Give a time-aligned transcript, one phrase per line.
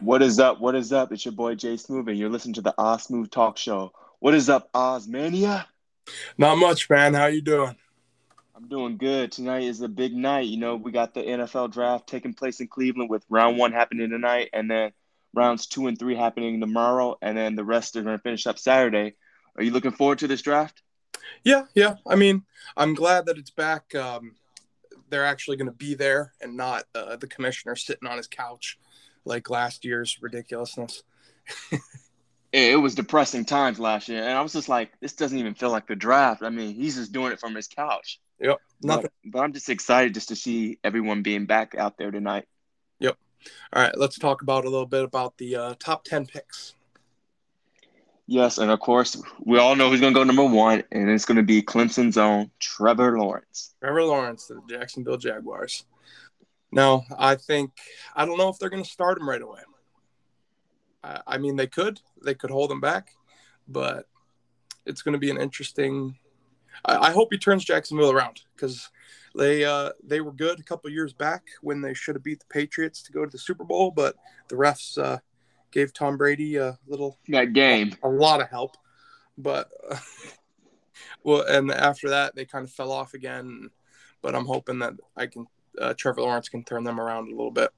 [0.00, 0.60] What is up?
[0.60, 1.12] What is up?
[1.12, 3.92] It's your boy Jay Smooth, and you're listening to the Oz Smooth Talk Show.
[4.18, 5.66] What is up, Ozmania?
[6.36, 7.14] Not much, man.
[7.14, 7.76] How you doing?
[8.54, 9.32] I'm doing good.
[9.32, 10.46] Tonight is a big night.
[10.46, 14.10] You know, we got the NFL draft taking place in Cleveland with round one happening
[14.10, 14.92] tonight, and then
[15.32, 18.58] rounds two and three happening tomorrow, and then the rest are going to finish up
[18.58, 19.14] Saturday.
[19.56, 20.82] Are you looking forward to this draft?
[21.44, 21.96] Yeah, yeah.
[22.06, 22.42] I mean,
[22.76, 23.94] I'm glad that it's back.
[23.94, 24.34] Um,
[25.08, 28.78] they're actually going to be there and not uh, the commissioner sitting on his couch
[29.24, 31.02] like last year's ridiculousness.
[32.52, 35.70] it was depressing times last year, and I was just like, this doesn't even feel
[35.70, 36.42] like the draft.
[36.42, 38.20] I mean, he's just doing it from his couch.
[38.40, 39.10] Yep, nothing.
[39.24, 42.46] But, but I'm just excited just to see everyone being back out there tonight.
[43.00, 43.16] Yep.
[43.72, 46.74] All right, let's talk about a little bit about the uh, top ten picks.
[48.26, 51.26] Yes, and of course, we all know who's going to go number one, and it's
[51.26, 53.74] going to be Clemson's own Trevor Lawrence.
[53.80, 55.84] Trevor Lawrence, the Jacksonville Jaguars.
[56.74, 57.70] No, I think
[58.16, 59.60] I don't know if they're going to start him right away.
[61.04, 63.12] I, I mean, they could, they could hold him back,
[63.68, 64.08] but
[64.84, 66.18] it's going to be an interesting.
[66.84, 68.90] I, I hope he turns Jacksonville around because
[69.36, 72.46] they uh, they were good a couple years back when they should have beat the
[72.52, 74.16] Patriots to go to the Super Bowl, but
[74.48, 75.18] the refs uh,
[75.70, 78.76] gave Tom Brady a little that game a, a lot of help,
[79.38, 79.96] but uh,
[81.22, 83.70] well, and after that they kind of fell off again.
[84.22, 85.46] But I'm hoping that I can
[85.80, 87.70] uh, Trevor Lawrence can turn them around a little bit.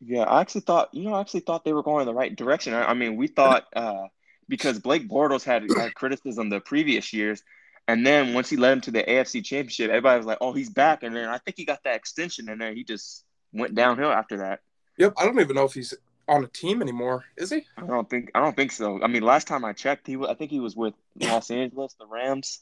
[0.00, 2.34] Yeah, I actually thought, you know, I actually thought they were going in the right
[2.34, 2.74] direction.
[2.74, 4.08] I, I mean, we thought uh,
[4.48, 7.42] because Blake Bortles had, had criticism the previous years,
[7.86, 10.70] and then once he led him to the AFC Championship, everybody was like, "Oh, he's
[10.70, 14.10] back!" And then I think he got that extension, and then he just went downhill
[14.10, 14.60] after that.
[14.98, 15.92] Yep, I don't even know if he's
[16.26, 17.24] on a team anymore.
[17.36, 17.66] Is he?
[17.76, 18.30] I don't think.
[18.34, 19.02] I don't think so.
[19.02, 21.94] I mean, last time I checked, he was, I think he was with Los Angeles,
[21.98, 22.60] the Rams.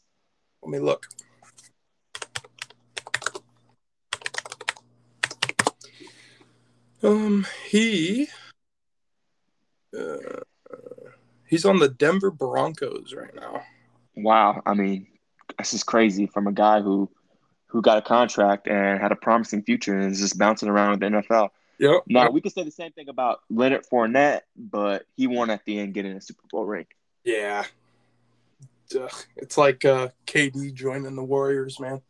[0.62, 1.06] Let me look.
[7.02, 8.28] Um, he
[9.96, 10.40] uh,
[11.46, 13.62] he's on the Denver Broncos right now.
[14.14, 15.06] Wow, I mean,
[15.58, 17.10] this is crazy from a guy who
[17.66, 21.00] who got a contract and had a promising future and is just bouncing around with
[21.00, 21.48] the NFL.
[21.78, 22.02] Yep.
[22.06, 25.80] Now we could say the same thing about Leonard Fournette, but he won at the
[25.80, 26.86] end, getting a Super Bowl ring.
[27.24, 27.64] Yeah.
[28.94, 29.12] Ugh.
[29.36, 32.02] It's like uh, KD joining the Warriors, man.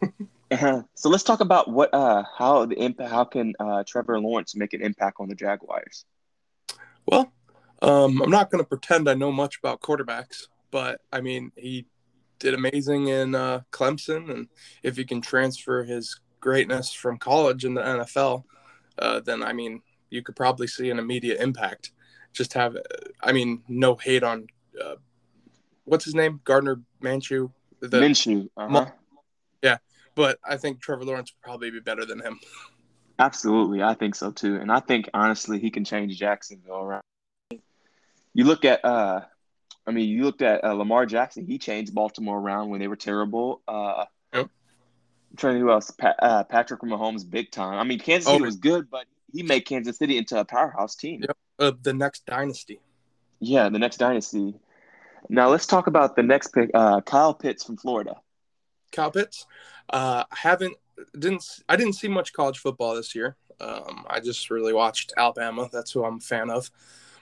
[0.50, 0.82] Uh-huh.
[0.94, 4.74] So let's talk about what uh how the impact how can uh Trevor Lawrence make
[4.74, 6.04] an impact on the Jaguars?
[7.06, 7.32] Well,
[7.82, 11.86] um, I'm not going to pretend I know much about quarterbacks, but I mean he
[12.38, 14.48] did amazing in uh, Clemson, and
[14.82, 18.44] if he can transfer his greatness from college in the NFL,
[18.98, 21.92] uh, then I mean you could probably see an immediate impact.
[22.32, 22.76] Just have,
[23.22, 24.46] I mean, no hate on
[24.82, 24.96] uh,
[25.84, 27.50] what's his name, Gardner Minshew.
[27.80, 28.48] The, Minshew.
[28.56, 28.86] Uh-huh.
[30.16, 32.40] But I think Trevor Lawrence would probably be better than him.
[33.20, 37.02] Absolutely, I think so too, and I think honestly he can change Jacksonville around.
[38.34, 39.20] You look at, uh,
[39.86, 41.46] I mean, you looked at uh, Lamar Jackson.
[41.46, 43.62] He changed Baltimore around when they were terrible.
[43.66, 44.50] Uh, yep.
[45.30, 45.90] I'm trying to who else?
[45.90, 47.78] Pa- uh, Patrick Mahomes, big time.
[47.78, 50.96] I mean, Kansas City oh, was good, but he made Kansas City into a powerhouse
[50.96, 51.22] team.
[51.22, 51.36] Yep.
[51.58, 52.78] Uh, the next dynasty.
[53.40, 54.54] Yeah, the next dynasty.
[55.30, 58.16] Now let's talk about the next pick, uh, Kyle Pitts from Florida.
[58.92, 59.46] Kyle Pitts.
[59.90, 60.76] Uh, haven't
[61.18, 63.36] didn't I didn't see much college football this year.
[63.60, 65.68] Um, I just really watched Alabama.
[65.72, 66.70] That's who I'm a fan of.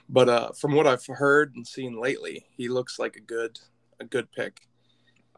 [0.09, 3.59] But uh, from what I've heard and seen lately, he looks like a good
[3.99, 4.61] a good pick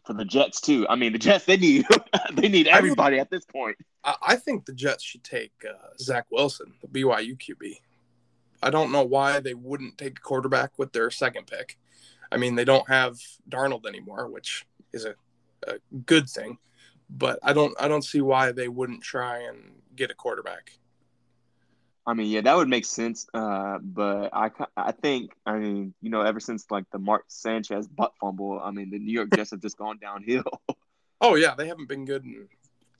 [0.06, 0.88] for the Jets too.
[0.90, 1.86] I mean, the Jets they need
[2.34, 3.78] they need everybody I at this point.
[4.04, 7.74] I think the Jets should take uh, Zach Wilson, the BYU QB.
[8.64, 11.78] I don't know why they wouldn't take a quarterback with their second pick.
[12.32, 15.16] I mean, they don't have Darnold anymore, which is a,
[15.68, 16.58] a good thing
[17.10, 20.72] but I don't I don't see why they wouldn't try and get a quarterback.
[22.08, 23.28] I mean, yeah, that would make sense.
[23.34, 27.86] Uh, but I, I think, I mean, you know, ever since like the Mark Sanchez
[27.86, 30.46] butt fumble, I mean, the New York Jets have just gone downhill.
[31.22, 32.24] oh yeah, they haven't been good.
[32.24, 32.48] In,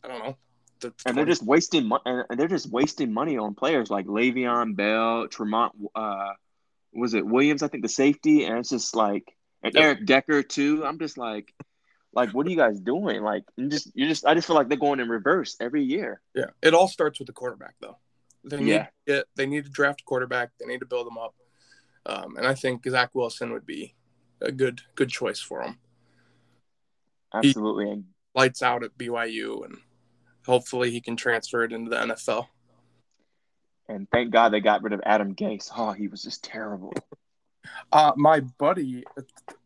[0.04, 0.38] I don't know.
[0.82, 2.02] The and they're just wasting money.
[2.06, 5.74] And they're just wasting money on players like Le'Veon Bell, Tremont.
[5.96, 6.34] Uh,
[6.94, 7.64] was it Williams?
[7.64, 9.34] I think the safety, and it's just like,
[9.64, 9.84] and yep.
[9.84, 10.86] Eric Decker too.
[10.86, 11.54] I'm just like,
[12.14, 13.22] like what are you guys doing?
[13.22, 16.22] Like you just you just i just feel like they're going in reverse every year.
[16.34, 16.52] Yeah.
[16.62, 17.98] It all starts with the quarterback though.
[18.44, 18.88] They need yeah.
[19.06, 20.52] Get, they need to draft a quarterback.
[20.60, 21.36] They need to build them up.
[22.08, 23.94] Um, and i think zach wilson would be
[24.40, 25.78] a good good choice for him
[27.34, 27.86] absolutely.
[27.86, 29.76] he lights out at byu and
[30.46, 32.48] hopefully he can transfer it into the nfl
[33.90, 35.70] and thank god they got rid of adam gase.
[35.76, 36.94] Oh he was just terrible
[37.92, 39.04] uh, my buddy,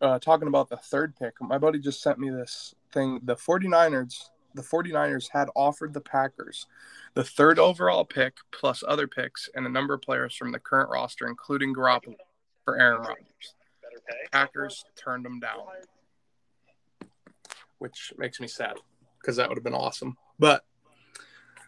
[0.01, 3.19] uh, talking about the third pick, my buddy just sent me this thing.
[3.23, 6.67] The 49ers the 49ers had offered the Packers
[7.13, 10.89] the third overall pick plus other picks and a number of players from the current
[10.89, 12.15] roster, including Garoppolo,
[12.63, 13.55] for Aaron Rodgers.
[14.31, 15.59] Packers turned them down,
[17.79, 18.75] which makes me sad
[19.19, 20.17] because that would have been awesome.
[20.39, 20.63] But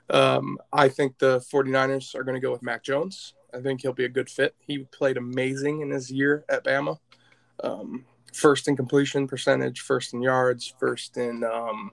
[0.09, 3.33] um, I think the 49ers are going to go with Mac Jones.
[3.53, 4.55] I think he'll be a good fit.
[4.59, 6.97] He played amazing in his year at Bama.
[7.63, 11.91] Um, first in completion percentage, first in yards, first in um,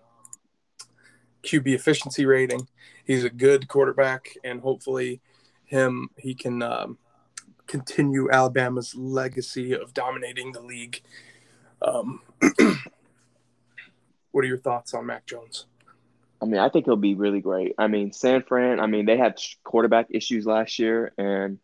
[1.43, 2.67] QB efficiency rating.
[3.05, 5.21] He's a good quarterback, and hopefully,
[5.65, 6.99] him he can um,
[7.67, 11.03] continue Alabama's legacy of dominating the league.
[11.83, 12.23] Um,
[14.31, 15.67] what are your thoughts on Mac Jones?
[16.43, 17.75] I mean, I think he'll be really great.
[17.79, 18.81] I mean, San Fran.
[18.81, 21.59] I mean, they had quarterback issues last year, and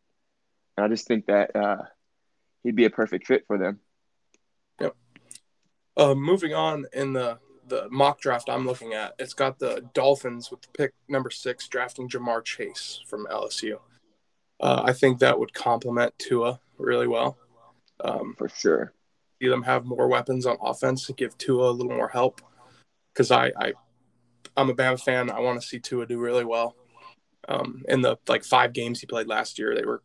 [0.77, 1.83] I just think that uh,
[2.63, 3.81] he'd be a perfect fit for them.
[4.81, 4.97] Yep.
[5.97, 7.39] Uh, moving on in the
[7.69, 11.67] the mock draft I'm looking at, it's got the Dolphins with the pick number six
[11.67, 13.79] drafting Ja'Marr Chase from LSU.
[14.61, 17.37] Uh, I think that would complement Tua really well.
[18.01, 18.93] Um, For sure.
[19.41, 22.41] See them have more weapons on offense to give Tua a little more help.
[23.13, 23.73] Because I, I,
[24.57, 25.31] I'm a Bama fan.
[25.31, 26.75] I want to see Tua do really well.
[27.49, 30.03] Um, in the like five games he played last year, they were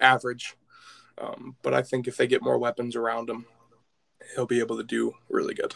[0.00, 0.56] average.
[1.16, 3.46] Um, but I think if they get more weapons around him,
[4.34, 5.74] he'll be able to do really good.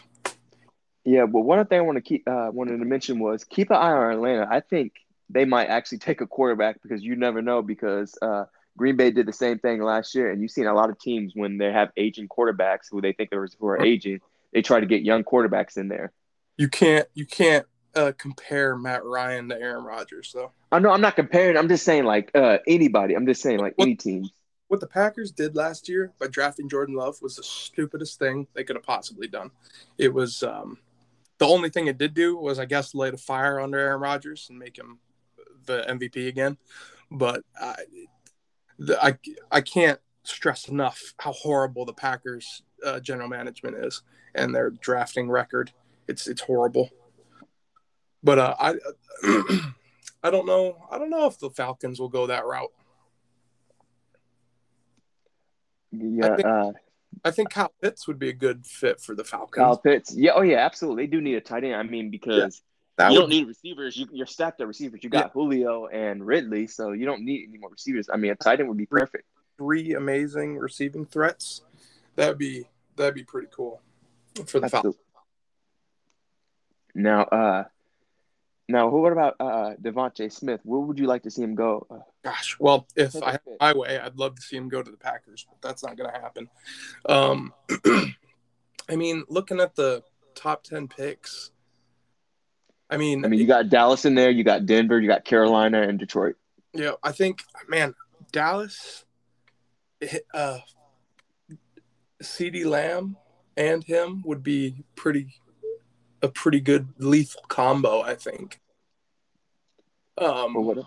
[1.05, 3.77] Yeah, but one thing I want to keep uh, wanted to mention was keep an
[3.77, 4.47] eye on Atlanta.
[4.49, 4.93] I think
[5.29, 7.61] they might actually take a quarterback because you never know.
[7.61, 8.45] Because uh,
[8.77, 11.33] Green Bay did the same thing last year, and you've seen a lot of teams
[11.35, 14.19] when they have aging quarterbacks who they think are who are aging,
[14.53, 16.13] they try to get young quarterbacks in there.
[16.57, 20.51] You can't you can't uh, compare Matt Ryan to Aaron Rodgers, though.
[20.71, 21.57] I know I'm not comparing.
[21.57, 23.15] I'm just saying like uh, anybody.
[23.15, 24.29] I'm just saying like what, any team.
[24.67, 28.63] What the Packers did last year by drafting Jordan Love was the stupidest thing they
[28.63, 29.51] could have possibly done.
[29.97, 30.43] It was.
[30.43, 30.79] Um,
[31.39, 34.47] the only thing it did do was, I guess, light a fire under Aaron Rodgers
[34.49, 34.99] and make him
[35.65, 36.57] the MVP again.
[37.11, 37.75] But I,
[38.79, 39.17] the, I,
[39.51, 44.03] I can't stress enough how horrible the Packers uh, general management is
[44.35, 45.71] and their drafting record.
[46.07, 46.89] It's it's horrible.
[48.23, 48.75] But uh, I
[50.23, 52.71] I don't know I don't know if the Falcons will go that route.
[55.91, 56.71] Yeah, uh,
[57.23, 59.55] I think Kyle Pitts would be a good fit for the Falcons.
[59.55, 61.03] Kyle Pitts, yeah, oh yeah, absolutely.
[61.03, 61.75] They do need a tight end.
[61.75, 62.61] I mean, because
[62.97, 63.95] yeah, you don't need receivers.
[63.97, 65.03] You, you're stacked at receivers.
[65.03, 65.29] You got yeah.
[65.29, 68.09] Julio and Ridley, so you don't need any more receivers.
[68.11, 69.25] I mean, a tight end would be perfect.
[69.57, 71.61] Three amazing receiving threats.
[72.15, 73.81] That'd be that'd be pretty cool
[74.47, 74.95] for the Falcons.
[76.95, 77.63] Now, uh,
[78.73, 80.59] now, what about uh, DeVonta Smith?
[80.63, 81.85] Where would you like to see him go?
[82.23, 84.97] Gosh, well, if I had my way, I'd love to see him go to the
[84.97, 86.49] Packers, but that's not going to happen.
[87.07, 87.53] Um,
[88.89, 90.01] I mean, looking at the
[90.33, 91.51] top ten picks,
[92.89, 95.83] I mean, I mean, you got Dallas in there, you got Denver, you got Carolina,
[95.83, 96.35] and Detroit.
[96.73, 97.93] Yeah, I think, man,
[98.31, 99.05] Dallas,
[100.33, 100.57] uh,
[102.23, 103.17] CeeDee Lamb
[103.55, 105.27] and him would be pretty
[106.23, 108.61] a pretty good lethal combo, I think.
[110.17, 110.85] Um,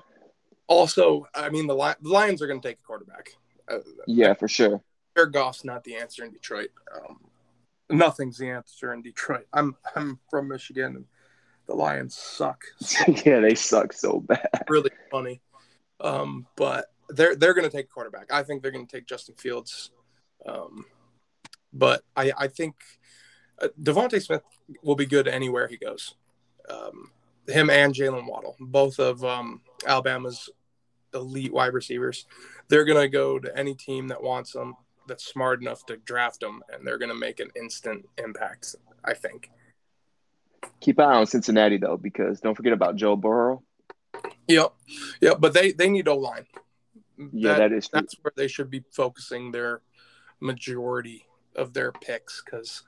[0.67, 3.31] also, I mean, the, Li- the Lions are going to take a quarterback.
[3.69, 4.83] Uh, yeah, for sure.
[5.17, 6.71] Jared Goff's not the answer in Detroit.
[6.95, 7.21] Um,
[7.91, 9.47] nothing's the answer in Detroit.
[9.53, 11.05] I'm I'm from Michigan, and
[11.67, 12.65] the Lions suck.
[12.81, 14.65] So yeah, they suck so bad.
[14.69, 15.41] Really funny.
[16.01, 18.33] Um, but they're they're going to take a quarterback.
[18.33, 19.91] I think they're going to take Justin Fields.
[20.45, 20.85] Um,
[21.73, 22.75] but I I think
[23.61, 24.43] uh, DeVonta Smith
[24.83, 26.15] will be good anywhere he goes.
[26.69, 27.11] Um,
[27.49, 30.49] him and Jalen Waddle, both of um, Alabama's
[31.15, 32.27] elite wide receivers.
[32.69, 34.75] They're going to go to any team that wants them,
[35.07, 38.75] that's smart enough to draft them, and they're going to make an instant impact,
[39.05, 39.51] I think.
[40.81, 43.63] Keep an eye on Cincinnati, though, because don't forget about Joe Burrow.
[44.49, 44.73] Yep.
[45.21, 45.37] Yep.
[45.41, 46.47] But they, they need O line.
[47.33, 48.01] Yeah, that, that is true.
[48.01, 49.81] That's where they should be focusing their
[50.41, 52.83] majority of their picks because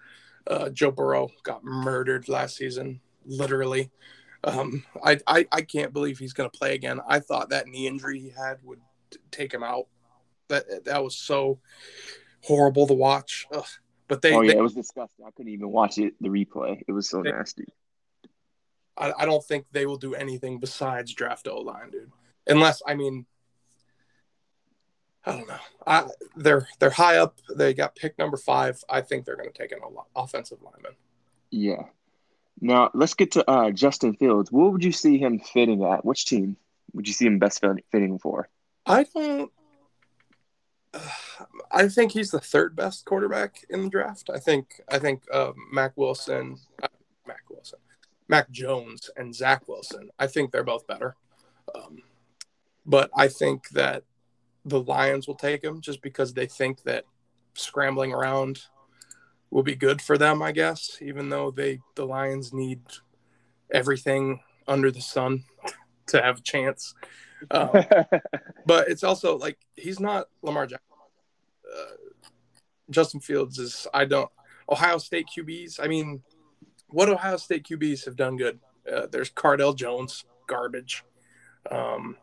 [0.47, 3.91] uh, Joe Burrow got murdered last season, literally.
[4.45, 7.01] Um, I, I, I can't believe he's going to play again.
[7.09, 8.81] I thought that knee injury he had would
[9.31, 9.87] take him out.
[10.49, 11.59] That that was so
[12.43, 13.47] horrible to watch.
[13.53, 13.67] Ugh.
[14.07, 15.27] But they, oh yeah, they, it was disgusting.
[15.27, 16.81] I couldn't even watch it the replay.
[16.87, 17.67] It was so they, nasty.
[18.97, 22.11] I, I don't think they will do anything besides draft O line, dude.
[22.47, 23.27] Unless I mean,
[25.27, 25.59] I don't know.
[25.87, 27.39] I, they're they're high up.
[27.55, 28.83] They got pick number five.
[28.89, 29.81] I think they're going to take an
[30.17, 30.93] offensive lineman.
[31.51, 31.83] Yeah.
[32.61, 34.51] Now let's get to uh, Justin Fields.
[34.51, 36.05] What would you see him fitting at?
[36.05, 36.57] Which team
[36.93, 38.49] would you see him best fitting for?
[38.87, 39.53] I don't.
[41.71, 44.31] I think he's the third best quarterback in the draft.
[44.33, 46.89] I think I think uh, Mac Wilson, uh,
[47.27, 47.79] Mac Wilson,
[48.29, 50.11] Mac Jones and Zach Wilson.
[50.19, 51.15] I think they're both better.
[51.75, 51.99] Um,
[52.87, 54.05] but I think that
[54.65, 57.05] the Lions will take him just because they think that
[57.55, 58.63] scrambling around
[59.51, 62.81] will be good for them, I guess, even though they the Lions need
[63.73, 65.45] everything under the sun
[66.09, 66.95] to have a chance.
[67.51, 67.71] Um,
[68.67, 70.87] but it's also like he's not Lamar Jackson.
[71.71, 71.93] Uh,
[72.91, 74.31] Justin Fields is I don't
[74.69, 75.81] Ohio State QBs.
[75.83, 76.23] I mean,
[76.89, 78.59] what Ohio State QBs have done good?
[78.91, 81.05] Uh, there's Cardale Jones, garbage.
[81.71, 82.17] Um,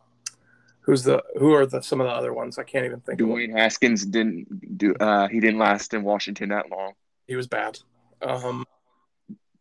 [0.81, 2.57] who's the who are the some of the other ones?
[2.57, 3.19] I can't even think.
[3.19, 4.95] Dwayne Haskins didn't do.
[4.95, 6.93] Uh, he didn't last in Washington that long.
[7.27, 7.79] He was bad.
[8.21, 8.65] Um,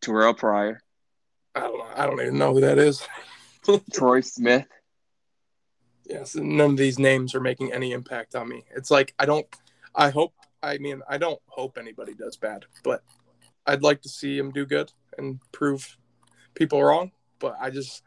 [0.01, 0.81] Terrelle Pryor.
[1.55, 1.87] I don't know.
[1.95, 3.05] I don't even know who that is.
[3.93, 4.67] Troy Smith.
[6.05, 8.63] Yes, none of these names are making any impact on me.
[8.75, 9.47] It's like I don't.
[9.95, 10.33] I hope.
[10.61, 13.03] I mean, I don't hope anybody does bad, but
[13.65, 15.97] I'd like to see him do good and prove
[16.53, 17.11] people wrong.
[17.39, 18.03] But I just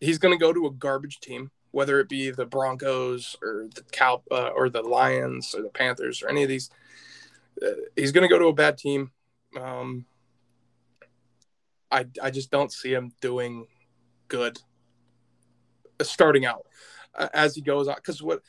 [0.00, 3.82] he's going to go to a garbage team, whether it be the Broncos or the
[3.92, 6.70] Cow uh, or the Lions or the Panthers or any of these.
[7.64, 9.10] Uh, he's going to go to a bad team.
[9.58, 10.06] Um,
[11.90, 13.66] I I just don't see him doing
[14.28, 14.58] good
[16.00, 16.66] uh, starting out
[17.14, 18.40] uh, as he goes on because what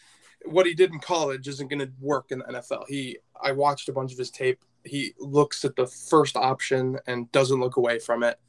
[0.46, 2.86] what he did in college isn't going to work in the NFL.
[2.88, 4.64] He I watched a bunch of his tape.
[4.86, 8.40] He looks at the first option and doesn't look away from it.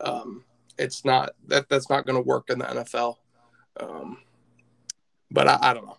[0.00, 0.44] Um,
[0.78, 3.16] it's not that that's not going to work in the NFL.
[3.78, 4.18] Um,
[5.30, 5.98] but I, I don't know.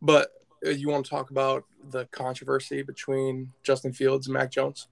[0.00, 0.30] But
[0.64, 4.88] Uh, you want to talk about the controversy between Justin Fields and Mac Jones?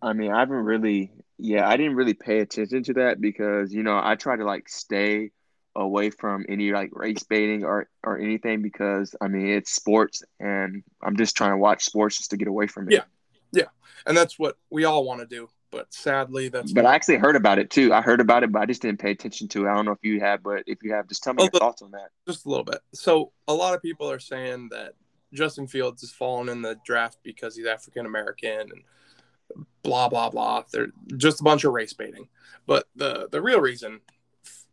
[0.00, 3.82] I mean, I haven't really, yeah, I didn't really pay attention to that because you
[3.82, 5.30] know I try to like stay
[5.74, 10.82] away from any like race baiting or or anything because I mean it's sports and
[11.02, 12.94] I'm just trying to watch sports just to get away from it.
[12.94, 13.04] Yeah,
[13.52, 13.68] yeah,
[14.06, 15.48] and that's what we all want to do.
[15.72, 16.72] But sadly, that's.
[16.72, 17.94] But I actually heard about it too.
[17.94, 19.70] I heard about it, but I just didn't pay attention to it.
[19.70, 21.58] I don't know if you have, but if you have, just tell me oh, your
[21.58, 22.10] thoughts on that.
[22.28, 22.80] Just a little bit.
[22.92, 24.92] So a lot of people are saying that
[25.32, 30.64] Justin Fields has fallen in the draft because he's African American and blah blah blah.
[30.70, 32.28] They're just a bunch of race baiting.
[32.66, 34.00] But the the real reason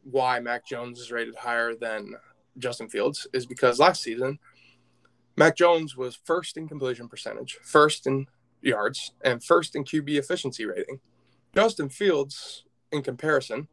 [0.03, 2.15] why Mac Jones is rated higher than
[2.57, 4.37] Justin Fields is because last season
[5.37, 8.27] Mac Jones was first in completion percentage, first in
[8.61, 10.99] yards, and first in QB efficiency rating.
[11.55, 13.67] Justin Fields, in comparison,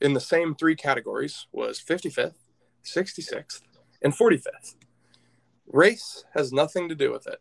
[0.00, 2.34] in the same three categories, was 55th,
[2.84, 3.62] 66th,
[4.02, 4.76] and 45th.
[5.66, 7.40] Race has nothing to do with it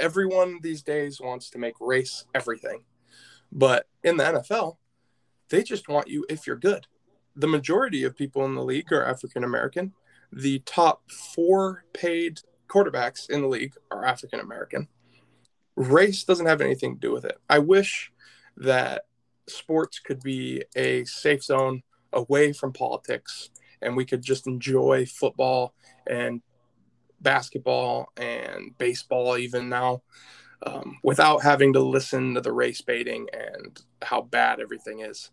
[0.00, 2.82] everyone these days wants to make race everything.
[3.50, 4.76] But in the NFL,
[5.50, 6.86] they just want you if you're good.
[7.36, 9.92] The majority of people in the league are African American.
[10.32, 14.88] The top four paid quarterbacks in the league are African American.
[15.76, 17.38] Race doesn't have anything to do with it.
[17.48, 18.12] I wish
[18.56, 19.04] that
[19.48, 23.50] sports could be a safe zone away from politics
[23.80, 25.74] and we could just enjoy football
[26.06, 26.40] and
[27.20, 30.02] basketball and baseball even now
[30.66, 35.30] um, without having to listen to the race baiting and how bad everything is.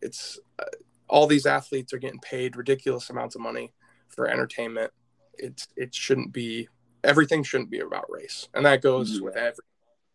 [0.00, 0.64] It's uh,
[1.08, 3.72] all these athletes are getting paid ridiculous amounts of money
[4.08, 4.92] for entertainment.
[5.34, 6.68] It's it shouldn't be
[7.04, 9.22] everything shouldn't be about race, and that goes yeah.
[9.22, 9.64] with every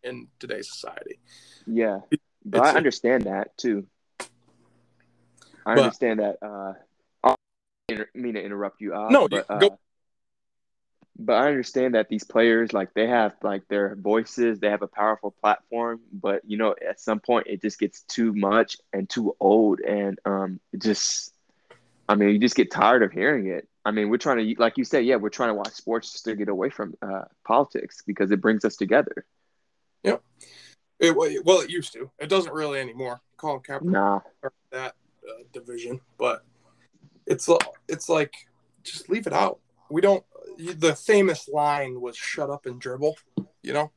[0.06, 1.18] in today's society.
[1.66, 2.00] Yeah,
[2.44, 3.86] but it's I understand a, that too.
[5.64, 6.38] I but, understand that.
[6.42, 6.74] Uh,
[7.24, 7.34] I
[8.14, 8.94] mean to interrupt you.
[8.94, 9.78] Uh, no, but, uh, go
[11.18, 14.88] but I understand that these players like they have like their voices, they have a
[14.88, 19.34] powerful platform, but you know at some point it just gets too much and too
[19.40, 21.32] old, and um, it just,
[22.08, 23.68] I mean, you just get tired of hearing it.
[23.84, 26.24] I mean, we're trying to, like you said, yeah, we're trying to watch sports just
[26.24, 29.24] to get away from uh, politics because it brings us together.
[30.06, 30.22] Yep.
[30.98, 32.10] It, well, it used to.
[32.18, 33.20] It doesn't really anymore.
[33.36, 34.20] Colin Kaepernick, nah.
[34.70, 34.94] that
[35.28, 36.42] uh, division, but
[37.26, 37.48] it's
[37.88, 38.34] it's like
[38.82, 39.58] just leave it out.
[39.90, 40.24] We don't
[40.58, 43.18] the famous line was "shut up and dribble,"
[43.62, 43.92] you know.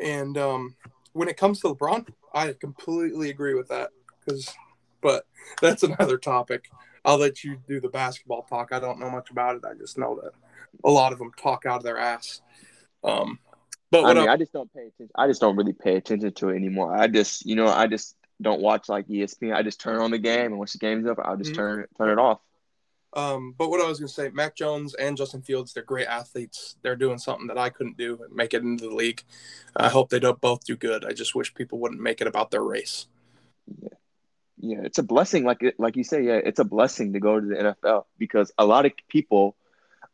[0.00, 0.76] And um,
[1.12, 3.90] when it comes to LeBron, I completely agree with that.
[4.20, 4.54] Because,
[5.00, 5.26] but
[5.60, 6.70] that's another topic.
[7.04, 8.70] I'll let you do the basketball talk.
[8.72, 9.64] I don't know much about it.
[9.64, 10.32] I just know that
[10.84, 12.40] a lot of them talk out of their ass.
[13.02, 13.38] Um,
[14.02, 15.10] but I mean, I just don't pay attention.
[15.14, 16.94] I just don't really pay attention to it anymore.
[16.96, 19.54] I just, you know, I just don't watch like ESPN.
[19.54, 21.60] I just turn on the game, and once the game's up, I'll just mm-hmm.
[21.60, 22.40] turn turn it off.
[23.14, 26.08] Um, but what I was going to say, Mac Jones and Justin Fields, they're great
[26.08, 26.76] athletes.
[26.82, 29.22] They're doing something that I couldn't do and make it into the league.
[29.76, 31.04] I hope they don't both do good.
[31.04, 33.06] I just wish people wouldn't make it about their race.
[33.80, 33.88] Yeah,
[34.58, 35.44] yeah, it's a blessing.
[35.44, 38.66] Like like you say, yeah, it's a blessing to go to the NFL because a
[38.66, 39.56] lot of people,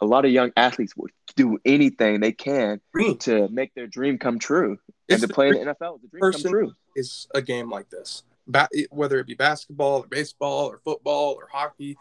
[0.00, 3.18] a lot of young athletes would do anything they can dream.
[3.18, 4.78] to make their dream come true.
[5.08, 6.72] It's and to play in the NFL, the dream come true.
[6.96, 8.24] Is a game like this.
[8.46, 11.96] ba- whether it be basketball or baseball or football or hockey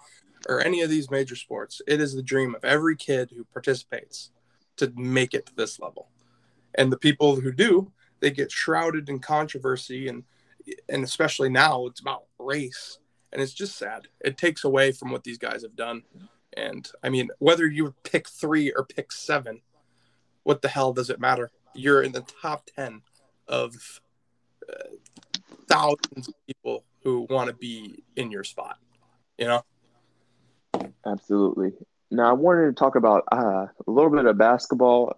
[0.48, 1.82] or any of these major sports.
[1.88, 4.32] It is the dream of every kid who participates
[4.78, 6.08] to make it to this level.
[6.76, 10.24] And the people who do, they get shrouded in controversy and
[10.88, 13.00] and especially now it's about race
[13.32, 14.08] and it's just sad.
[14.22, 16.04] It takes away from what these guys have done.
[16.56, 19.62] And I mean, whether you pick 3 or pick 7,
[20.44, 21.52] what the hell does it matter?
[21.74, 23.02] You're in the top 10
[23.48, 24.02] of
[24.68, 24.90] uh,
[25.68, 28.78] thousands of people who want to be in your spot,
[29.38, 29.64] you know?
[31.06, 31.72] Absolutely.
[32.12, 35.14] Now I wanted to talk about uh, a little bit of basketball.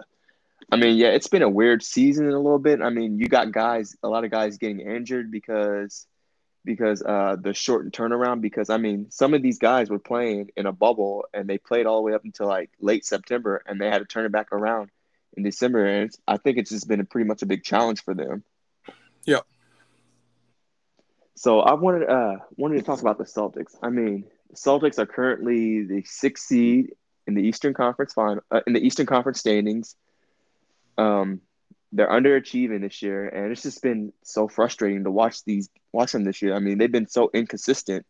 [0.71, 2.81] I mean, yeah, it's been a weird season a little bit.
[2.81, 6.07] I mean, you got guys, a lot of guys getting injured because
[6.63, 10.65] because uh the short turnaround because I mean, some of these guys were playing in
[10.65, 13.89] a bubble and they played all the way up until like late September and they
[13.89, 14.89] had to turn it back around
[15.35, 18.13] in December and I think it's just been a pretty much a big challenge for
[18.13, 18.43] them.
[19.25, 19.39] Yeah.
[21.35, 23.75] So I wanted uh wanted to talk about the Celtics.
[23.81, 26.91] I mean, the Celtics are currently the sixth seed
[27.25, 29.95] in the Eastern Conference final uh, in the Eastern Conference standings.
[30.97, 31.41] Um,
[31.91, 36.23] they're underachieving this year, and it's just been so frustrating to watch these watch them
[36.23, 36.55] this year.
[36.55, 38.05] I mean, they've been so inconsistent.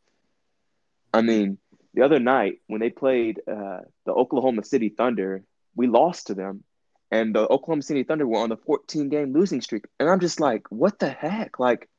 [1.13, 1.57] I mean,
[1.93, 5.43] the other night when they played uh, the Oklahoma City Thunder,
[5.75, 6.63] we lost to them,
[7.09, 10.39] and the Oklahoma City Thunder were on the 14 game losing streak, and I'm just
[10.39, 11.59] like, what the heck?
[11.59, 11.89] Like,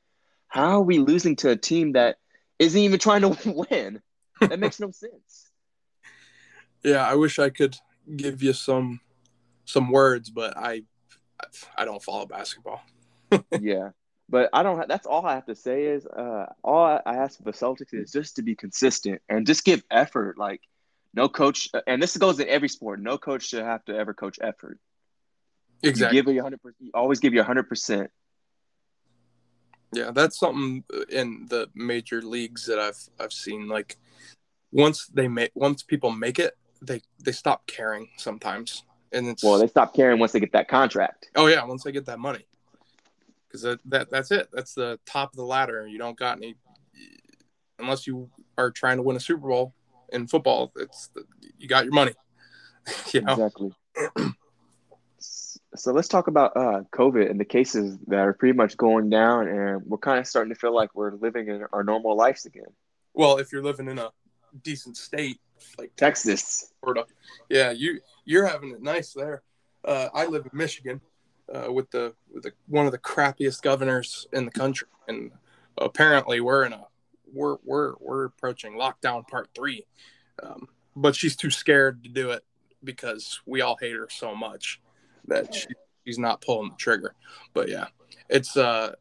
[0.46, 2.16] how are we losing to a team that
[2.58, 3.36] isn't even trying to
[3.70, 4.00] win?
[4.40, 5.48] That makes no sense.
[6.84, 7.76] Yeah, I wish I could
[8.16, 8.98] give you some
[9.64, 10.82] some words, but I
[11.76, 12.82] I don't follow basketball.
[13.60, 13.90] yeah,
[14.28, 14.88] but I don't.
[14.88, 18.12] That's all I have to say is uh, all I, ask for the Celtics is
[18.12, 20.38] just to be consistent and just give effort.
[20.38, 20.60] Like
[21.14, 23.00] no coach, and this goes in every sport.
[23.00, 24.78] No coach should have to ever coach effort.
[25.82, 26.16] Exactly.
[26.16, 26.90] You give you hundred percent.
[26.94, 28.10] Always give you hundred percent.
[29.92, 33.68] Yeah, that's something in the major leagues that I've I've seen.
[33.68, 33.98] Like
[34.70, 39.58] once they make once people make it, they they stop caring sometimes, and it's well,
[39.58, 41.30] they stop caring once they get that contract.
[41.34, 42.46] Oh yeah, once they get that money,
[43.46, 44.48] because that, that that's it.
[44.52, 45.86] That's the top of the ladder.
[45.86, 46.56] You don't got any
[47.78, 49.74] unless you are trying to win a Super Bowl
[50.10, 50.72] in football.
[50.76, 51.24] It's the,
[51.58, 52.12] you got your money.
[53.12, 53.72] you know exactly.
[55.74, 59.48] so let's talk about uh, COVID and the cases that are pretty much going down,
[59.48, 62.64] and we're kind of starting to feel like we're living in our normal lives again.
[63.14, 64.10] Well, if you're living in a
[64.62, 65.38] decent state
[65.78, 67.04] like Texas, Florida,
[67.48, 69.42] yeah, you you're having it nice there.
[69.84, 71.00] Uh, I live in Michigan,
[71.52, 75.32] uh, with the with the one of the crappiest governors in the country, and
[75.78, 76.84] apparently we're in a
[77.32, 79.84] we're we're we're approaching lockdown part three,
[80.42, 82.44] um, but she's too scared to do it
[82.84, 84.80] because we all hate her so much
[85.28, 85.66] that she,
[86.04, 87.14] she's not pulling the trigger.
[87.54, 87.86] But yeah,
[88.28, 88.94] it's uh,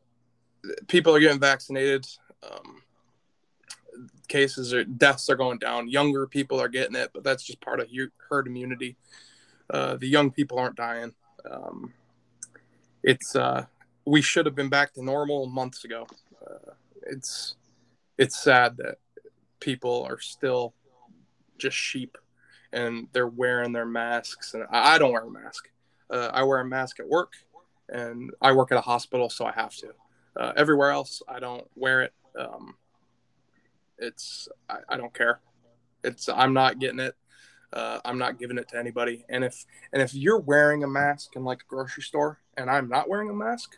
[0.88, 2.06] people are getting vaccinated.
[2.44, 2.81] Um,
[4.32, 5.90] cases or deaths are going down.
[5.90, 7.90] Younger people are getting it, but that's just part of
[8.30, 8.96] herd immunity.
[9.70, 11.14] Uh, the young people aren't dying.
[11.50, 11.94] Um,
[13.04, 13.66] it's uh,
[14.06, 16.08] we should have been back to normal months ago.
[16.46, 16.72] Uh,
[17.04, 17.56] it's
[18.18, 18.98] it's sad that
[19.60, 20.74] people are still
[21.58, 22.18] just sheep
[22.74, 25.70] and they're wearing their masks and I, I don't wear a mask.
[26.10, 27.34] Uh, I wear a mask at work,
[27.88, 29.94] and I work at a hospital, so I have to.
[30.38, 32.14] Uh, everywhere else, I don't wear it.
[32.38, 32.76] Um,
[34.02, 35.40] it's I, I, don't care.
[36.04, 37.16] It's I'm not getting it.
[37.72, 39.24] Uh, I'm not giving it to anybody.
[39.30, 42.90] And if and if you're wearing a mask in like a grocery store, and I'm
[42.90, 43.78] not wearing a mask,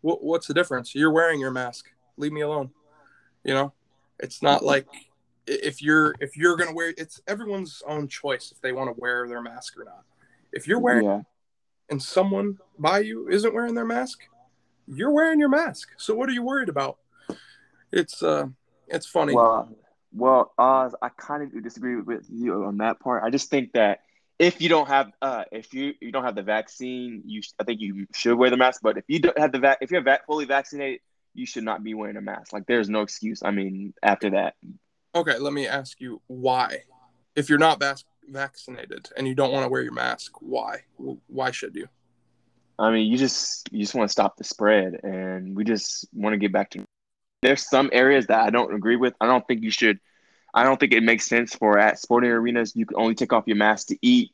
[0.00, 0.94] what, what's the difference?
[0.94, 1.86] You're wearing your mask.
[2.16, 2.70] Leave me alone.
[3.42, 3.72] You know,
[4.18, 4.86] it's not like
[5.46, 9.28] if you're if you're gonna wear it's everyone's own choice if they want to wear
[9.28, 10.04] their mask or not.
[10.52, 11.22] If you're wearing yeah
[11.90, 14.20] and someone by you isn't wearing their mask,
[14.86, 15.90] you're wearing your mask.
[15.96, 16.98] So what are you worried about?
[17.92, 18.46] It's uh
[18.88, 19.34] it's funny.
[19.34, 19.68] Well,
[20.12, 23.24] well, Oz, I kind of disagree with you on that part.
[23.24, 24.00] I just think that
[24.38, 27.80] if you don't have uh if you you don't have the vaccine, you I think
[27.80, 28.80] you should wear the mask.
[28.82, 31.00] But if you don't have the vac, if you're vac- fully vaccinated,
[31.34, 32.52] you should not be wearing a mask.
[32.52, 33.42] Like there's no excuse.
[33.44, 34.54] I mean, after that.
[35.14, 36.78] Okay, let me ask you why.
[37.36, 40.82] If you're not vac- vaccinated and you don't want to wear your mask, why?
[41.26, 41.88] Why should you?
[42.78, 46.34] I mean, you just you just want to stop the spread, and we just want
[46.34, 46.84] to get back to.
[47.44, 49.12] There's some areas that I don't agree with.
[49.20, 50.00] I don't think you should.
[50.54, 53.44] I don't think it makes sense for at sporting arenas you can only take off
[53.46, 54.30] your mask to eat,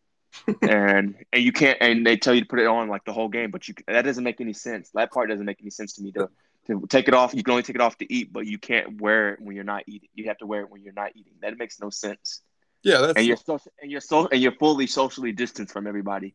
[0.62, 1.78] and and you can't.
[1.80, 4.02] And they tell you to put it on like the whole game, but you that
[4.02, 4.90] doesn't make any sense.
[4.94, 6.10] That part doesn't make any sense to me.
[6.12, 6.28] To
[6.66, 9.00] to take it off, you can only take it off to eat, but you can't
[9.00, 10.08] wear it when you're not eating.
[10.14, 11.34] You have to wear it when you're not eating.
[11.42, 12.40] That makes no sense.
[12.82, 16.34] Yeah, that's and you're social, and you're so and you're fully socially distanced from everybody.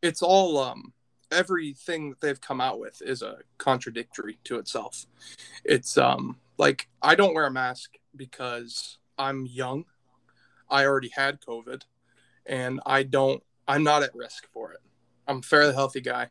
[0.00, 0.94] It's all um,
[1.30, 5.06] everything that they've come out with is a contradictory to itself.
[5.64, 9.84] It's um like I don't wear a mask because I'm young.
[10.68, 11.82] I already had COVID
[12.46, 14.80] and I don't I'm not at risk for it.
[15.28, 16.30] I'm a fairly healthy guy.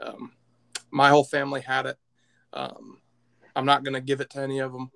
[0.00, 0.32] Um,
[0.90, 1.98] my whole family had it.
[2.52, 2.98] Um,
[3.54, 4.90] I'm not going to give it to any of them.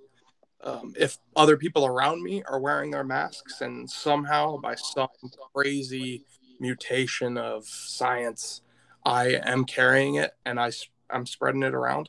[0.63, 5.09] Um, if other people around me are wearing their masks and somehow by some
[5.55, 6.25] crazy
[6.59, 8.63] mutation of science
[9.05, 10.71] I am carrying it and I,
[11.11, 12.09] I'm spreading it around.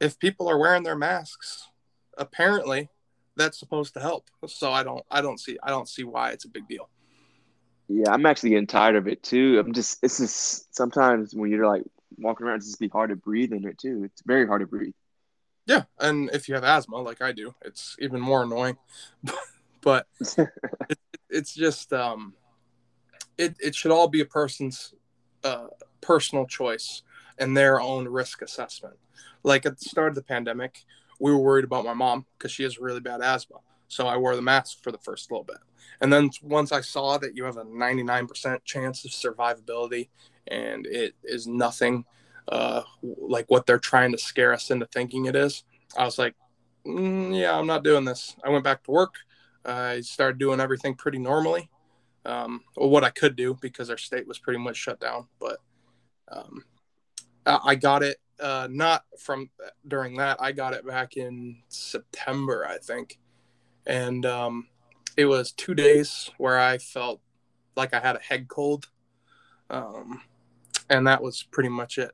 [0.00, 1.68] If people are wearing their masks,
[2.18, 2.90] apparently
[3.36, 4.28] that's supposed to help.
[4.46, 6.88] So I don't I don't see I don't see why it's a big deal.
[7.88, 9.58] Yeah, I'm actually getting tired of it too.
[9.58, 11.84] I'm just it's just sometimes when you're like
[12.18, 14.02] walking around, it's just be hard to breathe in it too.
[14.04, 14.94] It's very hard to breathe.
[15.66, 18.76] Yeah, and if you have asthma like I do, it's even more annoying.
[19.80, 20.06] but
[20.38, 20.98] it,
[21.30, 22.34] it's just um
[23.36, 24.94] it, it should all be a person's
[25.44, 25.66] uh,
[26.00, 27.02] personal choice
[27.38, 28.96] and their own risk assessment.
[29.42, 30.84] Like at the start of the pandemic,
[31.20, 33.58] we were worried about my mom because she has really bad asthma.
[33.88, 35.58] So I wore the mask for the first little bit.
[36.00, 40.08] And then once I saw that you have a 99% chance of survivability
[40.48, 42.04] and it is nothing
[42.48, 45.64] uh, like what they're trying to scare us into thinking it is,
[45.96, 46.34] I was like,
[46.86, 48.36] mm, yeah, I'm not doing this.
[48.44, 49.14] I went back to work.
[49.64, 51.70] I started doing everything pretty normally
[52.24, 55.28] um, or what I could do because our state was pretty much shut down.
[55.38, 55.58] But
[56.28, 56.64] um,
[57.46, 59.50] I got it uh, not from
[59.86, 60.38] during that.
[60.40, 63.18] I got it back in September, I think,
[63.86, 64.68] and um,
[65.16, 67.20] it was two days where I felt
[67.76, 68.88] like I had a head cold,
[69.70, 70.22] um,
[70.88, 72.12] and that was pretty much it.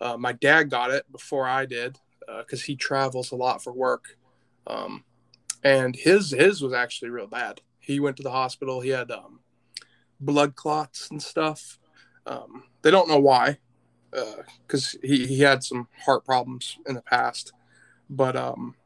[0.00, 1.98] Uh, my dad got it before I did
[2.38, 4.16] because uh, he travels a lot for work,
[4.66, 5.04] um,
[5.62, 8.80] and his his was actually real bad he went to the hospital.
[8.80, 9.40] He had um,
[10.20, 11.78] blood clots and stuff.
[12.26, 13.58] Um, they don't know why,
[14.10, 17.52] because uh, he, he had some heart problems in the past.
[18.08, 18.76] But um,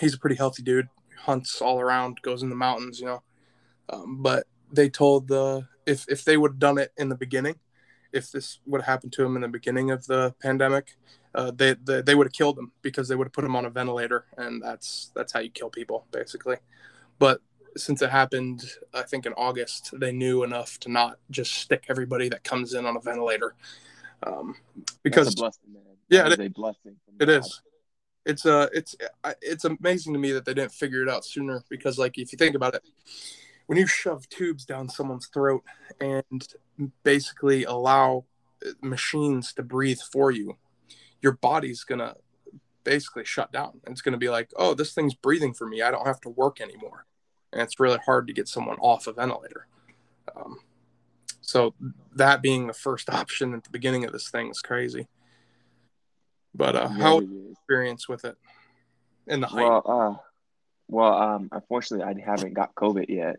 [0.00, 0.88] he's a pretty healthy dude.
[1.20, 3.22] Hunts all around, goes in the mountains, you know.
[3.88, 7.56] Um, but they told the if if they would have done it in the beginning,
[8.12, 10.96] if this would have happened to him in the beginning of the pandemic,
[11.34, 13.64] uh, they, they they would have killed him because they would have put him on
[13.64, 16.56] a ventilator, and that's that's how you kill people basically.
[17.18, 17.40] But
[17.76, 22.28] since it happened, I think in August, they knew enough to not just stick everybody
[22.28, 23.54] that comes in on a ventilator.
[24.24, 24.56] Um,
[25.02, 25.62] because blessing,
[26.08, 26.38] yeah, it.
[26.38, 26.54] It
[27.18, 27.28] God.
[27.28, 27.62] is.
[28.24, 28.94] It's uh, it's
[29.40, 31.64] it's amazing to me that they didn't figure it out sooner.
[31.68, 32.82] Because like, if you think about it,
[33.66, 35.64] when you shove tubes down someone's throat
[36.00, 36.46] and
[37.02, 38.24] basically allow
[38.64, 40.56] uh, machines to breathe for you,
[41.20, 42.14] your body's gonna
[42.84, 43.80] basically shut down.
[43.88, 45.82] It's gonna be like, oh, this thing's breathing for me.
[45.82, 47.06] I don't have to work anymore
[47.52, 49.66] and it's really hard to get someone off a ventilator.
[50.34, 50.58] Um,
[51.40, 51.74] so
[52.14, 55.06] that being the first option at the beginning of this thing is crazy.
[56.54, 58.36] But uh, how experience with it
[59.26, 59.64] in the height?
[59.64, 60.22] Well, uh,
[60.88, 63.36] well, um, unfortunately, I haven't got COVID yet.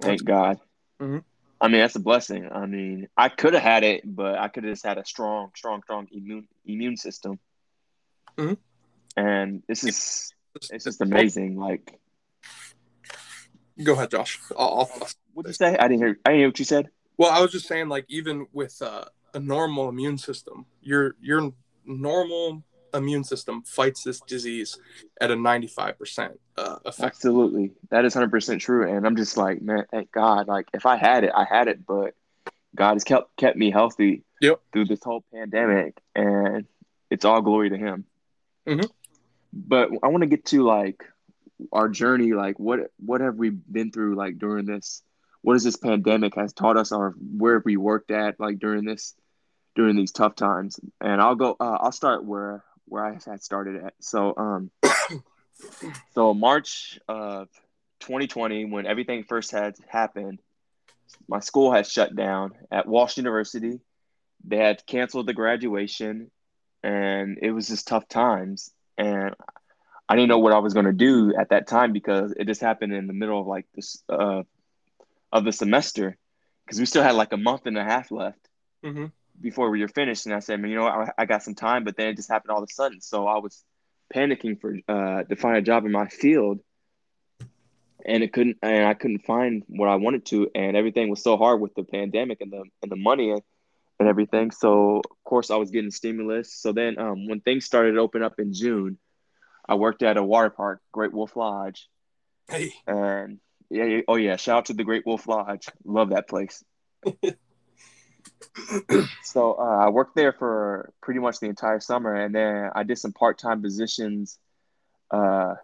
[0.00, 0.58] Thank God.
[1.00, 1.18] Mm-hmm.
[1.60, 2.48] I mean, that's a blessing.
[2.52, 5.50] I mean, I could have had it, but I could have just had a strong,
[5.56, 7.40] strong, strong immune immune system.
[8.36, 8.54] Mm-hmm.
[9.16, 10.32] And this is
[10.70, 11.56] it's just amazing.
[11.56, 11.98] Like
[13.82, 14.40] Go ahead, Josh.
[14.56, 15.08] I'll, I'll...
[15.34, 15.76] what did you say?
[15.76, 16.18] I didn't hear.
[16.24, 16.88] I didn't hear what you said.
[17.16, 21.52] Well, I was just saying, like, even with uh, a normal immune system, your your
[21.84, 22.62] normal
[22.94, 24.78] immune system fights this disease
[25.20, 27.16] at a 95% uh, effect.
[27.16, 27.72] Absolutely.
[27.90, 28.88] That is 100% true.
[28.88, 30.48] And I'm just like, man, thank God.
[30.48, 32.14] Like, if I had it, I had it, but
[32.74, 34.60] God has kept, kept me healthy yep.
[34.72, 35.98] through this whole pandemic.
[36.14, 36.66] And
[37.10, 38.04] it's all glory to Him.
[38.66, 38.86] Mm-hmm.
[39.52, 41.04] But I want to get to, like,
[41.72, 45.02] our journey like what what have we been through like during this?
[45.42, 49.14] What has this pandemic has taught us or where we worked at like during this
[49.74, 50.78] during these tough times?
[51.00, 53.94] And i'll go uh, i'll start where where i had started at.
[54.00, 54.70] So um
[56.14, 57.48] so march of
[58.00, 60.38] 2020 when everything first had happened
[61.26, 63.80] my school had shut down at walsh university.
[64.44, 66.30] They had canceled the graduation
[66.82, 68.70] and it was just tough times.
[68.96, 69.34] And
[70.08, 72.60] I didn't know what I was going to do at that time because it just
[72.60, 74.42] happened in the middle of like this uh,
[75.30, 76.16] of the semester
[76.64, 78.48] because we still had like a month and a half left
[78.84, 79.06] mm-hmm.
[79.40, 80.24] before we were finished.
[80.24, 82.50] And I said, you know, I, I, got some time, but then it just happened
[82.50, 83.00] all of a sudden.
[83.00, 83.62] So I was
[84.14, 86.60] panicking for uh, to find a job in my field,
[88.04, 91.36] and it couldn't, and I couldn't find what I wanted to, and everything was so
[91.36, 93.42] hard with the pandemic and the and the money and,
[94.00, 94.52] and everything.
[94.52, 96.54] So of course I was getting stimulus.
[96.54, 98.98] So then um, when things started to open up in June
[99.68, 101.88] I worked at a water park, Great Wolf Lodge.
[102.48, 102.72] Hey.
[102.86, 103.38] And
[103.70, 105.68] yeah, oh yeah, shout out to the Great Wolf Lodge.
[105.84, 106.64] Love that place.
[109.22, 112.98] so uh, I worked there for pretty much the entire summer, and then I did
[112.98, 114.38] some part time positions.
[115.10, 115.54] Uh,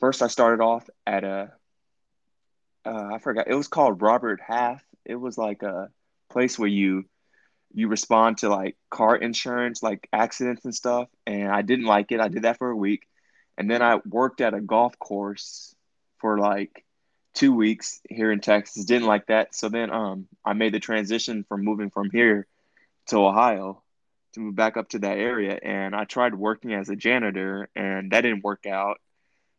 [0.00, 1.52] first, I started off at a
[2.86, 4.82] uh, I forgot it was called Robert Half.
[5.04, 5.90] It was like a
[6.30, 7.04] place where you
[7.74, 11.08] you respond to like car insurance, like accidents and stuff.
[11.26, 12.20] And I didn't like it.
[12.20, 13.06] I did that for a week,
[13.58, 15.74] and then I worked at a golf course
[16.18, 16.84] for like
[17.34, 18.84] two weeks here in Texas.
[18.84, 19.54] Didn't like that.
[19.54, 22.46] So then um I made the transition from moving from here
[23.08, 23.82] to Ohio
[24.34, 28.10] to move back up to that area and I tried working as a janitor and
[28.12, 29.00] that didn't work out.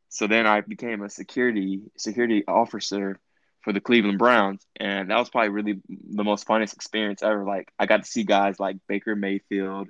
[0.10, 3.20] So then I became a security security officer
[3.66, 7.44] for the Cleveland Browns and that was probably really the most funnest experience ever.
[7.44, 9.90] Like I got to see guys like Baker Mayfield,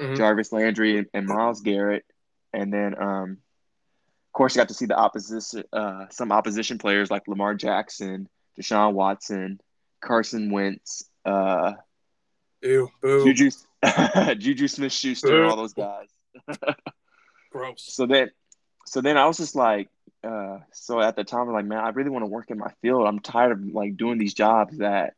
[0.00, 0.14] mm-hmm.
[0.14, 2.04] Jarvis Landry and, and Myles Garrett
[2.52, 3.38] and then um
[4.34, 8.28] course, you got to see the opposition, uh, some opposition players like Lamar Jackson,
[8.60, 9.60] Deshaun Watson,
[10.02, 11.72] Carson Wentz, uh,
[12.60, 13.24] Ew, boo.
[13.24, 13.50] Juju,
[14.38, 16.08] Juju Smith Schuster, all those guys.
[17.52, 17.84] Gross.
[17.94, 18.30] So then,
[18.84, 19.88] so then I was just like,
[20.24, 22.72] uh, so at the time, I'm like, man, I really want to work in my
[22.82, 23.06] field.
[23.06, 25.14] I'm tired of like doing these jobs that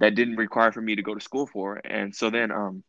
[0.00, 1.80] that didn't require for me to go to school for.
[1.84, 2.82] And so then, um,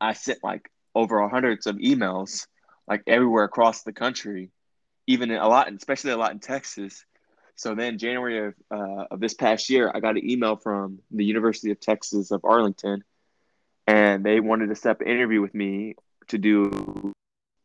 [0.00, 2.46] I sent like over hundreds of emails,
[2.86, 4.50] like everywhere across the country,
[5.06, 7.04] even in a lot, especially a lot in Texas.
[7.54, 11.24] So then January of, uh, of this past year, I got an email from the
[11.24, 13.04] University of Texas of Arlington,
[13.86, 15.94] and they wanted to set up an interview with me
[16.28, 17.12] to do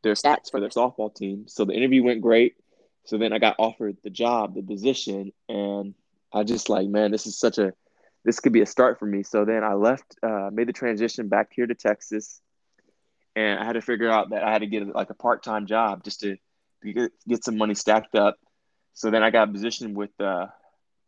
[0.03, 1.47] their stats for their softball team.
[1.47, 2.55] So the interview went great.
[3.05, 5.93] So then I got offered the job, the position, and
[6.33, 7.73] I just like, man, this is such a,
[8.23, 9.23] this could be a start for me.
[9.23, 12.41] So then I left, uh, made the transition back here to Texas,
[13.35, 15.67] and I had to figure out that I had to get like a part time
[15.67, 16.37] job just to
[16.83, 18.37] get, get some money stacked up.
[18.93, 20.47] So then I got positioned with uh,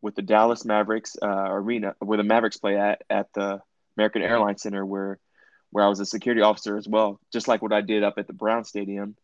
[0.02, 3.62] with the Dallas Mavericks uh, arena where the Mavericks play at at the
[3.98, 5.20] American Airlines Center where
[5.72, 8.28] where I was a security officer as well, just like what I did up at
[8.28, 9.16] the Brown Stadium.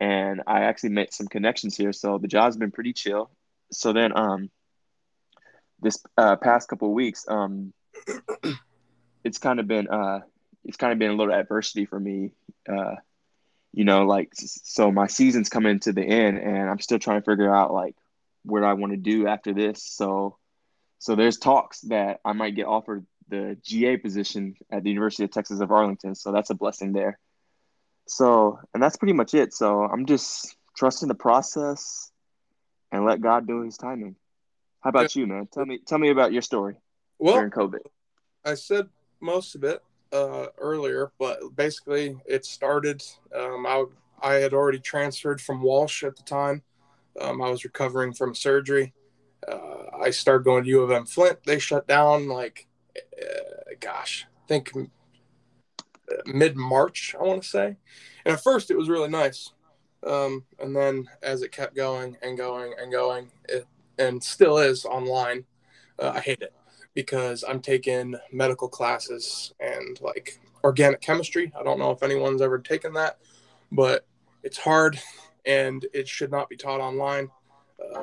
[0.00, 3.30] And I actually made some connections here, so the job's been pretty chill.
[3.72, 4.50] So then, um,
[5.80, 7.72] this uh, past couple weeks, um,
[9.24, 10.20] it's kind of been uh,
[10.64, 12.32] it's kind of been a little adversity for me.
[12.68, 12.96] Uh,
[13.72, 17.24] you know, like so my season's coming to the end and I'm still trying to
[17.24, 17.94] figure out like
[18.44, 19.82] what I want to do after this.
[19.84, 20.36] So
[20.98, 25.30] so there's talks that I might get offered the GA position at the University of
[25.30, 26.14] Texas of Arlington.
[26.14, 27.18] So that's a blessing there.
[28.08, 29.52] So and that's pretty much it.
[29.54, 32.10] So I'm just trusting the process
[32.90, 34.16] and let God do his timing.
[34.80, 35.20] How about yeah.
[35.20, 35.48] you, man?
[35.52, 36.76] Tell me tell me about your story
[37.18, 37.80] well, during COVID.
[38.44, 38.88] I said
[39.20, 43.02] most of it uh, earlier, but basically it started.
[43.34, 43.84] Um, I
[44.20, 46.62] I had already transferred from Walsh at the time.
[47.20, 48.94] Um, I was recovering from surgery.
[49.46, 51.44] Uh, I started going to U of M Flint.
[51.44, 52.66] They shut down like,
[52.96, 54.72] uh, gosh, I think
[56.26, 57.14] mid March.
[57.18, 57.76] I want to say,
[58.24, 59.52] and at first it was really nice,
[60.06, 63.66] um, and then as it kept going and going and going, it
[63.98, 65.44] and still is online.
[65.98, 66.54] Uh, I hate it
[66.94, 71.52] because I'm taking medical classes and like organic chemistry.
[71.58, 73.18] I don't know if anyone's ever taken that,
[73.72, 74.06] but
[74.42, 75.00] it's hard
[75.46, 77.28] and it should not be taught online.
[77.80, 78.00] Uh,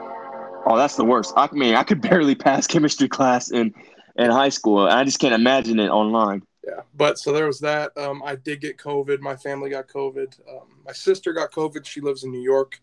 [0.66, 1.34] oh, that's the worst.
[1.36, 3.74] I mean, I could barely pass chemistry class in
[4.18, 4.88] in high school.
[4.88, 6.44] I just can't imagine it online.
[6.66, 7.96] Yeah, but so there was that.
[7.96, 9.20] Um, I did get COVID.
[9.20, 10.40] My family got COVID.
[10.50, 11.86] Um, my sister got COVID.
[11.86, 12.82] She lives in New York.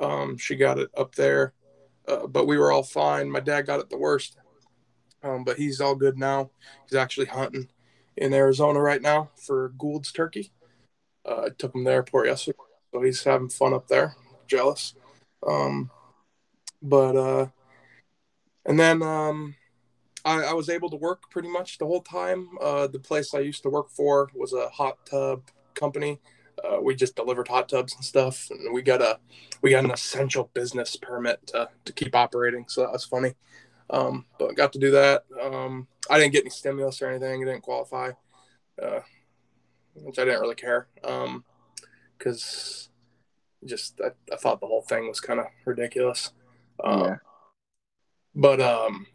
[0.00, 1.52] Um, she got it up there,
[2.08, 3.30] uh, but we were all fine.
[3.30, 4.38] My dad got it the worst.
[5.22, 6.50] Um, but he's all good now.
[6.88, 7.68] He's actually hunting
[8.16, 10.52] in Arizona right now for Gould's turkey.
[11.28, 12.56] Uh, I took him to the airport yesterday,
[12.92, 14.16] so he's having fun up there.
[14.46, 14.94] Jealous.
[15.46, 15.90] Um,
[16.80, 17.46] but uh,
[18.64, 19.56] and then um,
[20.24, 22.50] I, I, was able to work pretty much the whole time.
[22.60, 25.42] Uh, the place I used to work for was a hot tub
[25.74, 26.20] company.
[26.62, 29.18] Uh, we just delivered hot tubs and stuff, and we got a
[29.62, 32.66] we got an essential business permit to, to keep operating.
[32.68, 33.34] So that was funny.
[33.88, 35.24] Um, but got to do that.
[35.42, 37.42] Um, I didn't get any stimulus or anything.
[37.42, 38.12] I didn't qualify,
[38.80, 39.00] uh,
[39.94, 40.86] which I didn't really care
[42.18, 42.88] because
[43.62, 46.32] um, just I, I, thought the whole thing was kind of ridiculous.
[46.82, 47.16] Um, yeah.
[48.34, 49.06] But um,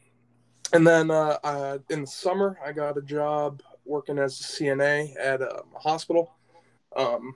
[0.75, 5.13] and then uh, I, in the summer, I got a job working as a CNA
[5.17, 6.33] at a hospital.
[6.97, 7.33] Um,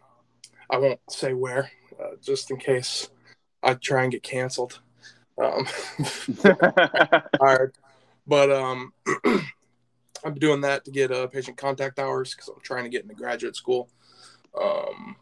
[0.70, 3.10] I won't say where, uh, just in case
[3.64, 4.82] I try and get canceled.
[5.42, 5.66] Um,
[7.40, 7.76] hard,
[8.28, 8.92] but um,
[10.26, 13.16] I'm doing that to get uh, patient contact hours because I'm trying to get into
[13.16, 13.88] graduate school.
[14.62, 15.16] Um,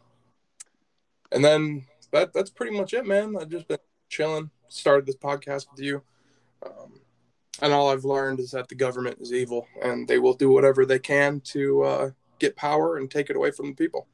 [1.30, 3.36] and then that that's pretty much it, man.
[3.36, 3.78] I've just been
[4.08, 4.50] chilling.
[4.66, 6.02] Started this podcast with you.
[6.66, 7.00] Um,
[7.60, 10.86] and all I've learned is that the government is evil, and they will do whatever
[10.86, 14.06] they can to uh, get power and take it away from the people.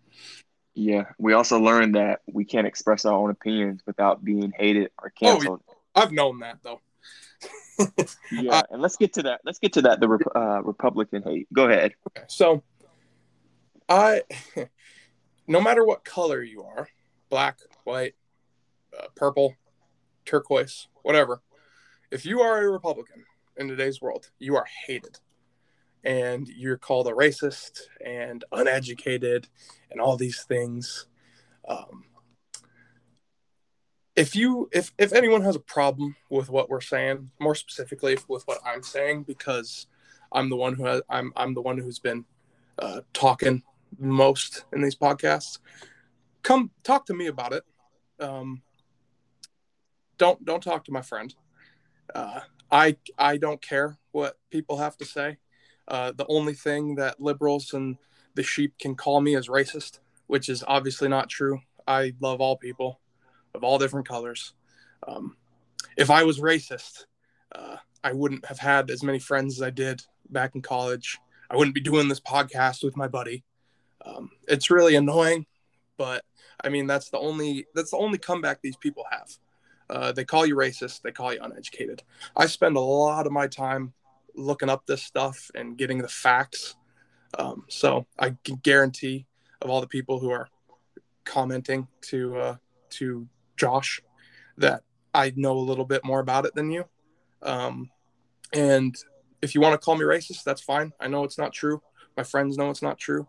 [0.74, 5.10] Yeah, we also learned that we can't express our own opinions without being hated or
[5.10, 5.60] canceled.
[5.68, 6.80] Oh, I've known that though.
[8.32, 9.40] yeah, and let's get to that.
[9.44, 10.00] Let's get to that.
[10.00, 11.46] The uh, Republican hate.
[11.52, 11.94] Go ahead.
[12.08, 12.62] Okay, so
[13.88, 14.22] I,
[15.46, 16.88] no matter what color you are,
[17.28, 18.14] black, white,
[18.98, 19.54] uh, purple,
[20.24, 21.42] turquoise, whatever,
[22.10, 23.24] if you are a Republican
[23.56, 25.18] in today's world, you are hated,
[26.02, 29.48] and you're called a racist and uneducated
[29.90, 31.06] and all these things.
[31.66, 32.04] Um,
[34.16, 38.46] if you if if anyone has a problem with what we're saying more specifically with
[38.46, 39.88] what i'm saying because
[40.30, 42.24] i'm the one who has i'm i'm the one who's been
[42.78, 43.60] uh, talking
[43.98, 45.58] most in these podcasts
[46.44, 47.64] come talk to me about it.
[48.20, 48.62] Um,
[50.18, 51.34] don't don't talk to my friend.
[52.14, 52.40] Uh,
[52.74, 55.38] i i don't care what people have to say
[55.88, 57.96] uh, the only thing that liberals and
[58.34, 62.56] the sheep can call me is racist which is obviously not true i love all
[62.56, 63.00] people
[63.54, 64.52] of all different colors.
[65.06, 65.36] Um,
[65.96, 67.04] if I was racist,
[67.54, 71.18] uh, I wouldn't have had as many friends as I did back in college.
[71.50, 73.44] I wouldn't be doing this podcast with my buddy.
[74.04, 75.46] Um, it's really annoying,
[75.96, 76.24] but
[76.62, 79.30] I mean that's the only that's the only comeback these people have.
[79.90, 81.02] Uh, they call you racist.
[81.02, 82.02] They call you uneducated.
[82.36, 83.92] I spend a lot of my time
[84.34, 86.76] looking up this stuff and getting the facts.
[87.38, 89.26] Um, so I can guarantee
[89.60, 90.48] of all the people who are
[91.24, 92.56] commenting to uh,
[92.90, 94.00] to Josh,
[94.58, 96.84] that I know a little bit more about it than you.
[97.42, 97.90] Um,
[98.52, 98.96] and
[99.42, 100.92] if you want to call me racist, that's fine.
[101.00, 101.82] I know it's not true.
[102.16, 103.26] My friends know it's not true.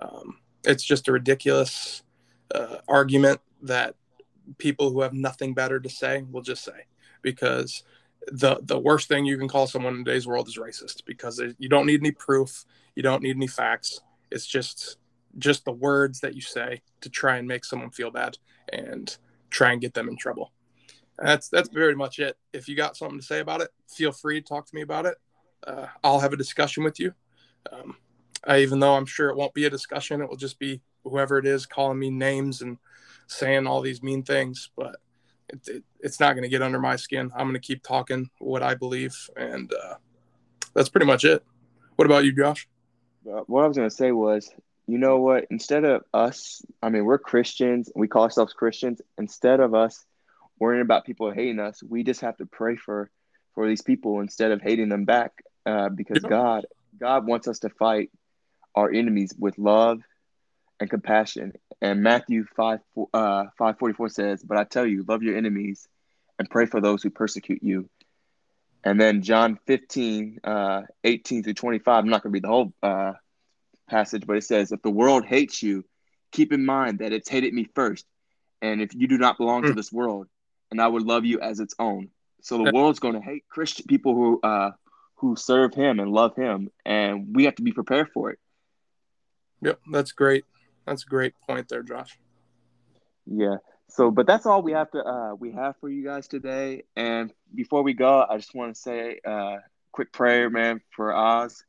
[0.00, 2.02] Um, it's just a ridiculous
[2.54, 3.94] uh, argument that
[4.58, 6.86] people who have nothing better to say will just say
[7.22, 7.84] because
[8.28, 11.68] the the worst thing you can call someone in today's world is racist because you
[11.68, 14.00] don't need any proof, you don't need any facts.
[14.30, 14.98] It's just
[15.38, 18.36] just the words that you say to try and make someone feel bad
[18.72, 19.16] and
[19.50, 20.52] try and get them in trouble.
[21.18, 22.36] That's that's very much it.
[22.52, 25.06] If you got something to say about it, feel free to talk to me about
[25.06, 25.16] it.
[25.66, 27.12] Uh, I'll have a discussion with you.
[27.72, 27.96] Um,
[28.44, 31.38] I, even though I'm sure it won't be a discussion, it will just be whoever
[31.38, 32.78] it is calling me names and
[33.26, 34.70] saying all these mean things.
[34.76, 34.96] But
[35.48, 37.30] it, it, it's not going to get under my skin.
[37.34, 39.94] I'm going to keep talking what I believe, and uh,
[40.74, 41.44] that's pretty much it.
[41.96, 42.68] What about you, Josh?
[43.22, 44.50] What I was going to say was
[44.86, 45.46] you know what?
[45.50, 49.00] Instead of us, I mean, we're Christians, we call ourselves Christians.
[49.16, 50.04] Instead of us
[50.58, 53.10] worrying about people hating us, we just have to pray for
[53.54, 55.32] for these people instead of hating them back,
[55.66, 56.28] uh, because yeah.
[56.28, 56.66] God
[56.98, 58.10] God wants us to fight
[58.74, 60.00] our enemies with love
[60.82, 61.52] and compassion.
[61.80, 62.80] And Matthew five
[63.14, 65.88] uh, five forty four says, "But I tell you, love your enemies
[66.38, 67.88] and pray for those who persecute you."
[68.84, 72.02] And then John 15, uh, 18 through 25.
[72.02, 73.12] I'm not going to read the whole uh,
[73.88, 75.84] passage, but it says, If the world hates you,
[76.32, 78.04] keep in mind that it's hated me first.
[78.60, 79.66] And if you do not belong mm.
[79.66, 79.76] to hmm.
[79.76, 80.26] this world,
[80.70, 82.08] and I would love you as its own.
[82.42, 84.72] So the world's going to hate Christian people who uh,
[85.16, 88.38] who serve him and love him, and we have to be prepared for it.
[89.60, 90.44] Yep, that's great.
[90.86, 92.18] That's a great point there, Josh.
[93.26, 93.56] Yeah.
[93.88, 96.84] So, but that's all we have to uh, we have for you guys today.
[96.96, 99.58] And before we go, I just want to say a uh,
[99.92, 101.62] quick prayer, man, for Oz.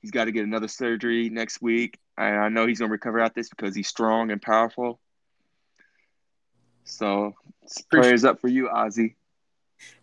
[0.00, 1.98] He's got to get another surgery next week.
[2.16, 4.98] And I know he's going to recover out this because he's strong and powerful.
[6.84, 7.34] So
[7.90, 9.14] prayers up for you, Ozzy.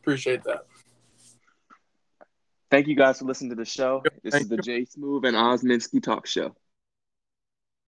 [0.01, 0.65] Appreciate that.
[2.69, 4.03] Thank you guys for listening to the show.
[4.23, 4.61] This is the you.
[4.61, 6.55] Jay Smooth and Osminski Talk Show.